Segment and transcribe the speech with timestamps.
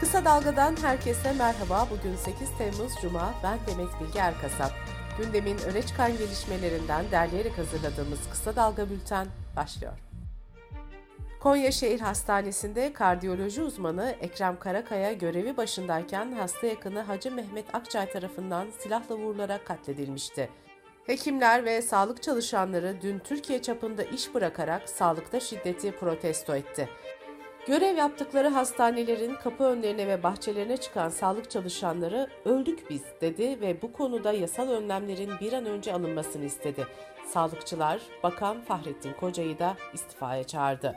[0.00, 1.88] Kısa Dalga'dan herkese merhaba.
[1.90, 3.34] Bugün 8 Temmuz Cuma.
[3.42, 4.72] Ben Demet Bilge Erkasap.
[5.18, 9.26] Gündemin öne çıkan gelişmelerinden derleyerek hazırladığımız Kısa Dalga Bülten
[9.56, 9.92] başlıyor.
[11.40, 18.68] Konya Şehir Hastanesi'nde kardiyoloji uzmanı Ekrem Karakaya görevi başındayken hasta yakını Hacı Mehmet Akçay tarafından
[18.78, 20.50] silahla vurularak katledilmişti.
[21.06, 26.88] Hekimler ve sağlık çalışanları dün Türkiye çapında iş bırakarak sağlıkta şiddeti protesto etti.
[27.70, 33.92] Görev yaptıkları hastanelerin kapı önlerine ve bahçelerine çıkan sağlık çalışanları öldük biz dedi ve bu
[33.92, 36.86] konuda yasal önlemlerin bir an önce alınmasını istedi.
[37.26, 40.94] Sağlıkçılar Bakan Fahrettin Koca'yı da istifaya çağırdı.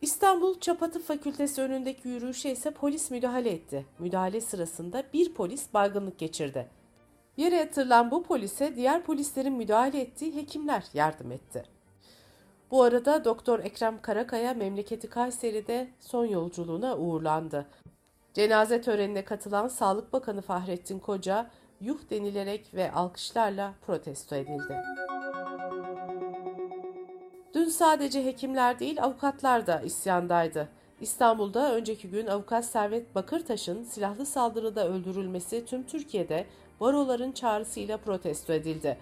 [0.00, 3.86] İstanbul Çapatı Fakültesi önündeki yürüyüşe ise polis müdahale etti.
[3.98, 6.68] Müdahale sırasında bir polis baygınlık geçirdi.
[7.36, 11.75] Yere yatırılan bu polise diğer polislerin müdahale ettiği hekimler yardım etti.
[12.70, 17.66] Bu arada Doktor Ekrem Karakaya memleketi Kayseri'de son yolculuğuna uğurlandı.
[18.34, 21.50] Cenaze törenine katılan Sağlık Bakanı Fahrettin Koca,
[21.80, 24.76] yuh denilerek ve alkışlarla protesto edildi.
[27.54, 30.68] Dün sadece hekimler değil avukatlar da isyandaydı.
[31.00, 36.46] İstanbul'da önceki gün avukat Servet Bakırtaş'ın silahlı saldırıda öldürülmesi tüm Türkiye'de
[36.80, 38.98] baroların çağrısıyla protesto edildi.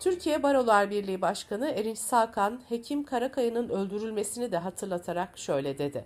[0.00, 6.04] Türkiye Barolar Birliği Başkanı Erinç Sakan, Hekim Karakaya'nın öldürülmesini de hatırlatarak şöyle dedi.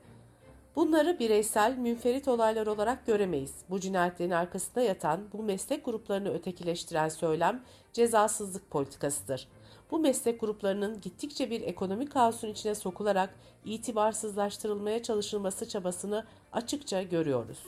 [0.77, 3.55] Bunları bireysel, münferit olaylar olarak göremeyiz.
[3.71, 9.49] Bu cinayetlerin arkasında yatan, bu meslek gruplarını ötekileştiren söylem cezasızlık politikasıdır.
[9.91, 17.59] Bu meslek gruplarının gittikçe bir ekonomik kaosun içine sokularak itibarsızlaştırılmaya çalışılması çabasını açıkça görüyoruz.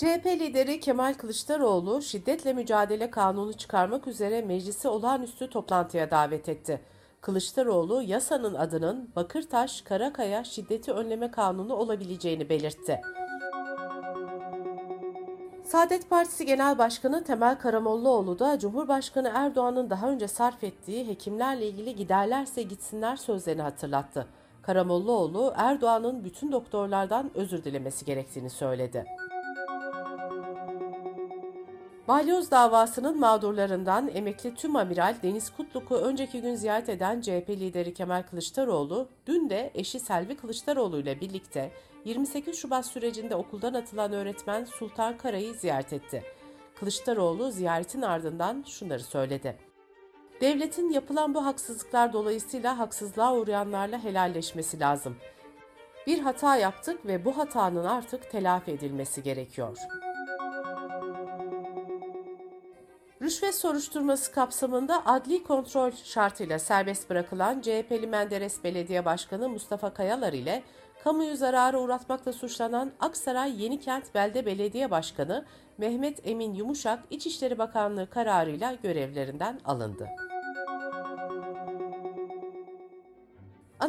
[0.00, 6.80] CHP lideri Kemal Kılıçdaroğlu şiddetle mücadele kanunu çıkarmak üzere meclisi olağanüstü toplantıya davet etti.
[7.20, 13.00] Kılıçdaroğlu yasanın adının Bakırtaş Karakaya Şiddeti Önleme Kanunu olabileceğini belirtti.
[15.64, 21.96] Saadet Partisi Genel Başkanı Temel Karamollaoğlu da Cumhurbaşkanı Erdoğan'ın daha önce sarf ettiği hekimlerle ilgili
[21.96, 24.26] giderlerse gitsinler sözlerini hatırlattı.
[24.62, 29.06] Karamollaoğlu Erdoğan'ın bütün doktorlardan özür dilemesi gerektiğini söyledi.
[32.10, 38.22] Balyoz davasının mağdurlarından emekli tüm amiral Deniz Kutluk'u önceki gün ziyaret eden CHP lideri Kemal
[38.22, 41.72] Kılıçdaroğlu, dün de eşi Selvi Kılıçdaroğlu ile birlikte
[42.04, 46.24] 28 Şubat sürecinde okuldan atılan öğretmen Sultan Kara'yı ziyaret etti.
[46.80, 49.56] Kılıçdaroğlu ziyaretin ardından şunları söyledi.
[50.40, 55.16] Devletin yapılan bu haksızlıklar dolayısıyla haksızlığa uğrayanlarla helalleşmesi lazım.
[56.06, 60.09] Bir hata yaptık ve bu hatanın artık telafi edilmesi gerekiyor.''
[63.30, 70.62] Rüşvet soruşturması kapsamında adli kontrol şartıyla serbest bırakılan CHP'li Menderes Belediye Başkanı Mustafa Kayalar ile
[71.04, 75.44] kamuyu zarara uğratmakla suçlanan Aksaray Yenikent Belde Belediye Başkanı
[75.78, 80.08] Mehmet Emin Yumuşak İçişleri Bakanlığı kararıyla görevlerinden alındı.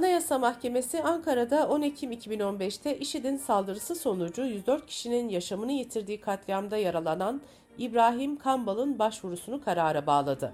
[0.01, 7.41] Anayasa Mahkemesi Ankara'da 10 Ekim 2015'te IŞİD'in saldırısı sonucu 104 kişinin yaşamını yitirdiği katliamda yaralanan
[7.77, 10.53] İbrahim Kambal'ın başvurusunu karara bağladı.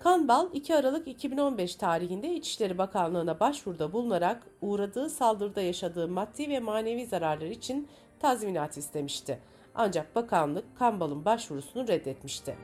[0.00, 7.06] Kanbal 2 Aralık 2015 tarihinde İçişleri Bakanlığı'na başvuruda bulunarak uğradığı saldırıda yaşadığı maddi ve manevi
[7.06, 7.88] zararlar için
[8.20, 9.38] tazminat istemişti.
[9.74, 12.56] Ancak bakanlık Kambal'ın başvurusunu reddetmişti.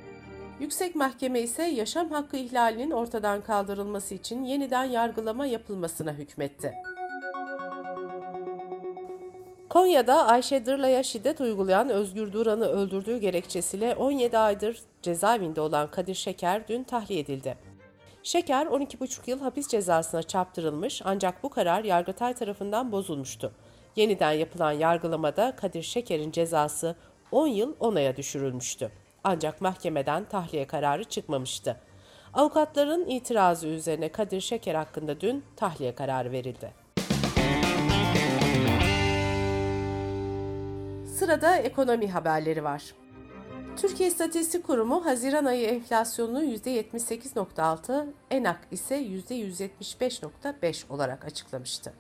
[0.61, 6.75] Yüksek Mahkeme ise yaşam hakkı ihlalinin ortadan kaldırılması için yeniden yargılama yapılmasına hükmetti.
[9.71, 16.69] Konya'da Ayşe Dırla'ya şiddet uygulayan Özgür Duran'ı öldürdüğü gerekçesiyle 17 aydır cezaevinde olan Kadir Şeker
[16.69, 17.59] dün tahliye edildi.
[18.23, 23.53] Şeker 12,5 yıl hapis cezasına çarptırılmış ancak bu karar Yargıtay tarafından bozulmuştu.
[23.97, 26.97] Yeniden yapılan yargılamada Kadir Şeker'in cezası
[27.33, 28.91] 10 yıl 10 aya düşürülmüştü.
[29.25, 31.77] Ancak mahkemeden tahliye kararı çıkmamıştı.
[32.35, 36.73] Avukatların itirazı üzerine Kadir Şeker hakkında dün tahliye kararı verildi.
[41.19, 42.95] Sırada ekonomi haberleri var.
[43.77, 51.93] Türkiye İstatistik Kurumu Haziran ayı enflasyonunu %78.6, ENAK ise %175.5 olarak açıklamıştı.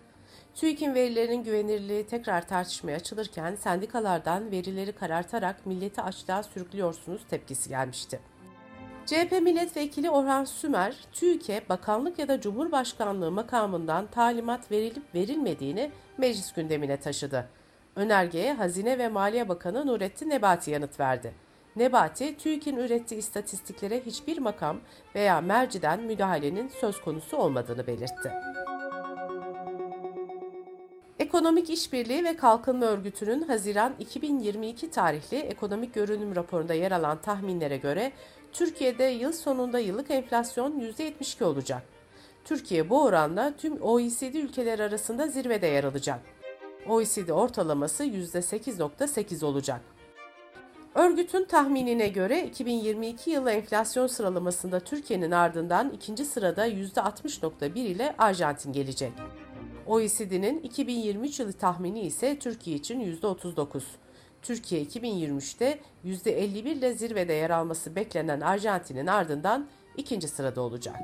[0.54, 8.20] TÜİK'in verilerinin güvenirliği tekrar tartışmaya açılırken sendikalardan verileri karartarak milleti açlığa sürüklüyorsunuz tepkisi gelmişti.
[9.06, 16.96] CHP milletvekili Orhan Sümer, TÜİK'e bakanlık ya da cumhurbaşkanlığı makamından talimat verilip verilmediğini meclis gündemine
[16.96, 17.48] taşıdı.
[17.96, 21.34] Önergeye Hazine ve Maliye Bakanı Nurettin Nebati yanıt verdi.
[21.76, 24.80] Nebati, TÜİK'in ürettiği istatistiklere hiçbir makam
[25.14, 28.32] veya merciden müdahalenin söz konusu olmadığını belirtti.
[31.34, 38.12] Ekonomik İşbirliği ve Kalkınma Örgütü'nün Haziran 2022 tarihli ekonomik görünüm raporunda yer alan tahminlere göre
[38.52, 41.82] Türkiye'de yıl sonunda yıllık enflasyon %72 olacak.
[42.44, 46.20] Türkiye bu oranla tüm OECD ülkeler arasında zirvede yer alacak.
[46.88, 49.80] OECD ortalaması %8.8 olacak.
[50.94, 59.12] Örgütün tahminine göre 2022 yılı enflasyon sıralamasında Türkiye'nin ardından ikinci sırada %60.1 ile Arjantin gelecek.
[59.86, 63.82] OECD'nin 2023 yılı tahmini ise Türkiye için %39.
[64.42, 70.96] Türkiye 2023'te %51 ile zirvede yer alması beklenen Arjantin'in ardından ikinci sırada olacak.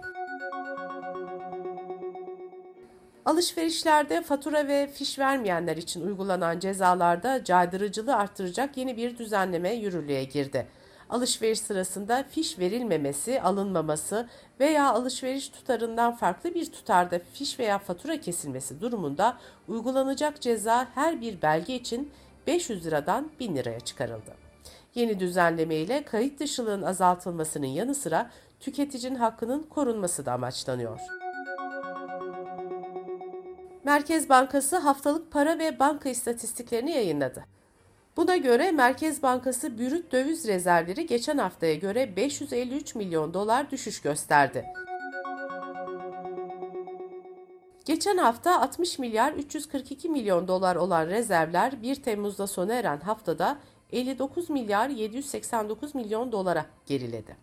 [3.24, 10.66] Alışverişlerde fatura ve fiş vermeyenler için uygulanan cezalarda caydırıcılığı arttıracak yeni bir düzenleme yürürlüğe girdi.
[11.10, 14.28] Alışveriş sırasında fiş verilmemesi, alınmaması
[14.60, 19.36] veya alışveriş tutarından farklı bir tutarda fiş veya fatura kesilmesi durumunda
[19.68, 22.10] uygulanacak ceza her bir belge için
[22.46, 24.34] 500 liradan 1000 liraya çıkarıldı.
[24.94, 28.30] Yeni düzenleme ile kayıt dışılığın azaltılmasının yanı sıra
[28.60, 31.00] tüketicinin hakkının korunması da amaçlanıyor.
[33.84, 37.44] Merkez Bankası haftalık para ve banka istatistiklerini yayınladı.
[38.16, 44.64] Buna göre Merkez Bankası brüt döviz rezervleri geçen haftaya göre 553 milyon dolar düşüş gösterdi.
[47.84, 53.58] Geçen hafta 60 milyar 342 milyon dolar olan rezervler 1 Temmuz'da sona eren haftada
[53.92, 57.36] 59 milyar 789 milyon dolara geriledi.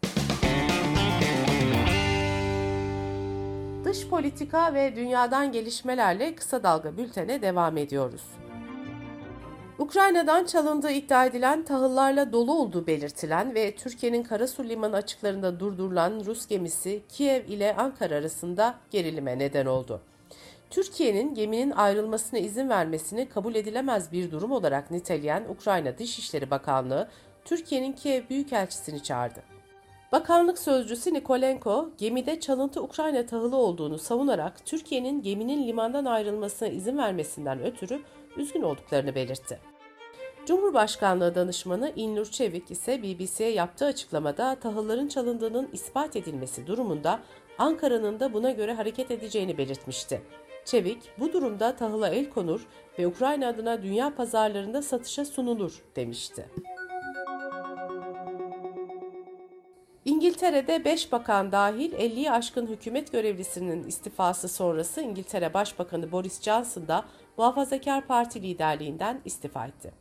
[3.86, 8.24] Dış politika ve dünyadan gelişmelerle kısa dalga bültene devam ediyoruz.
[9.80, 16.48] Ukrayna'dan çalındığı iddia edilen tahıllarla dolu olduğu belirtilen ve Türkiye'nin Karasu Limanı açıklarında durdurulan Rus
[16.48, 20.02] gemisi Kiev ile Ankara arasında gerilime neden oldu.
[20.70, 27.08] Türkiye'nin geminin ayrılmasına izin vermesini kabul edilemez bir durum olarak niteleyen Ukrayna Dışişleri Bakanlığı,
[27.46, 29.44] Türkiye'nin Kiev Büyükelçisini çağırdı.
[30.12, 37.64] Bakanlık sözcüsü Nikolenko, gemide çalıntı Ukrayna tahılı olduğunu savunarak Türkiye'nin geminin limandan ayrılmasına izin vermesinden
[37.64, 38.02] ötürü
[38.38, 39.60] üzgün olduklarını belirtti.
[40.46, 47.20] Cumhurbaşkanlığı danışmanı İlnur Çevik ise BBC'ye yaptığı açıklamada tahılların çalındığının ispat edilmesi durumunda
[47.58, 50.22] Ankara'nın da buna göre hareket edeceğini belirtmişti.
[50.66, 52.68] Çevik, bu durumda tahıla el konur
[53.00, 56.46] ve Ukrayna adına dünya pazarlarında satışa sunulur demişti.
[60.06, 67.06] İngiltere'de 5 bakan dahil 50'yi aşkın hükümet görevlisinin istifası sonrası İngiltere Başbakanı Boris Johnson da
[67.38, 69.92] Muhafazakar Parti liderliğinden istifa etti.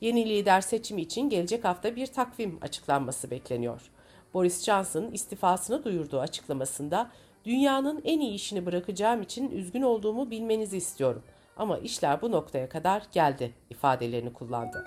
[0.00, 3.90] Yeni lider seçimi için gelecek hafta bir takvim açıklanması bekleniyor.
[4.34, 7.10] Boris Johnson istifasını duyurduğu açıklamasında
[7.44, 11.22] dünyanın en iyi işini bırakacağım için üzgün olduğumu bilmenizi istiyorum
[11.56, 14.84] ama işler bu noktaya kadar geldi ifadelerini kullandı.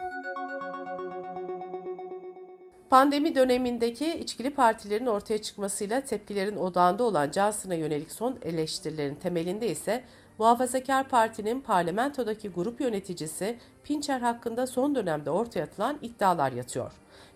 [2.89, 10.03] Pandemi dönemindeki içkili partilerin ortaya çıkmasıyla tepkilerin odağında olan Johnson'a yönelik son eleştirilerin temelinde ise
[10.37, 16.91] Muhafazakar Parti'nin parlamentodaki grup yöneticisi Pincher hakkında son dönemde ortaya atılan iddialar yatıyor.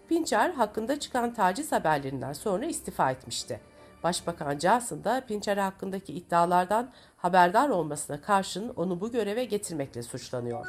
[0.09, 3.59] Pincher hakkında çıkan taciz haberlerinden sonra istifa etmişti.
[4.03, 10.67] Başbakan Johnson da Pincher hakkındaki iddialardan haberdar olmasına karşın onu bu göreve getirmekle suçlanıyor.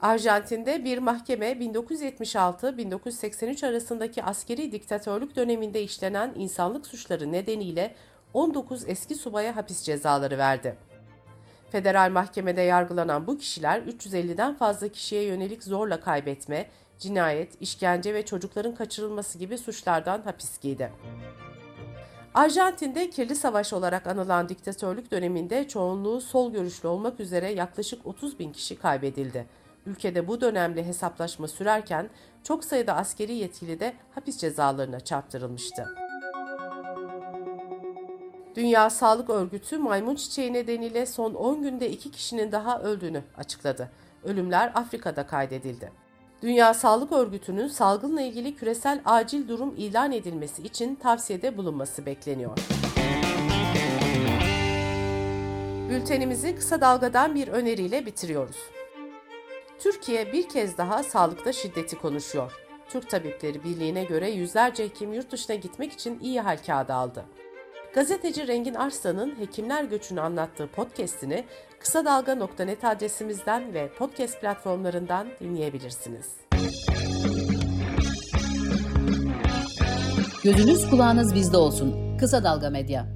[0.00, 7.94] Arjantin'de bir mahkeme 1976-1983 arasındaki askeri diktatörlük döneminde işlenen insanlık suçları nedeniyle
[8.34, 10.76] 19 eski subaya hapis cezaları verdi.
[11.70, 16.66] Federal mahkemede yargılanan bu kişiler 350'den fazla kişiye yönelik zorla kaybetme,
[16.98, 20.92] cinayet, işkence ve çocukların kaçırılması gibi suçlardan hapis giydi.
[22.34, 28.52] Arjantin'de kirli savaş olarak anılan diktatörlük döneminde çoğunluğu sol görüşlü olmak üzere yaklaşık 30 bin
[28.52, 29.46] kişi kaybedildi.
[29.86, 32.10] Ülkede bu dönemde hesaplaşma sürerken
[32.44, 36.03] çok sayıda askeri yetkili de hapis cezalarına çarptırılmıştı.
[38.56, 43.90] Dünya Sağlık Örgütü maymun çiçeği nedeniyle son 10 günde 2 kişinin daha öldüğünü açıkladı.
[44.24, 45.92] Ölümler Afrika'da kaydedildi.
[46.42, 52.58] Dünya Sağlık Örgütü'nün salgınla ilgili küresel acil durum ilan edilmesi için tavsiyede bulunması bekleniyor.
[55.90, 58.56] Bültenimizi kısa dalgadan bir öneriyle bitiriyoruz.
[59.78, 62.52] Türkiye bir kez daha sağlıkta şiddeti konuşuyor.
[62.88, 67.24] Türk Tabipleri Birliği'ne göre yüzlerce hekim yurt dışına gitmek için iyi hal kağıdı aldı.
[67.94, 71.44] Gazeteci Rengin Arslan'ın Hekimler Göçü'nü anlattığı podcast'ini
[71.80, 76.26] kısa dalga.net adresimizden ve podcast platformlarından dinleyebilirsiniz.
[80.44, 82.18] Gözünüz kulağınız bizde olsun.
[82.18, 83.13] Kısa Dalga Medya.